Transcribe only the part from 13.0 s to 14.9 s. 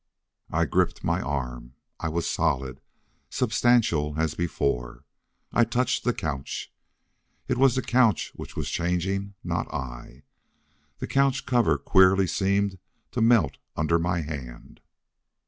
to melt under my hand!